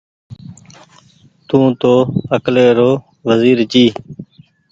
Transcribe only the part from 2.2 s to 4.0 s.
اڪلي رو وزير جي